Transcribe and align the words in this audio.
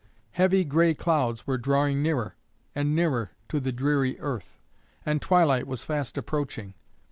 Heavy 0.31 0.63
gray 0.63 0.95
clouds 0.95 1.45
were 1.45 1.59
drawing 1.59 2.01
nearer 2.01 2.35
and 2.73 2.95
nearer 2.95 3.29
to 3.47 3.59
the 3.59 3.71
dreary 3.71 4.19
earth, 4.19 4.57
and 5.05 5.21
twilight 5.21 5.67
was 5.67 5.83
fast 5.83 6.17
approaching. 6.17 6.73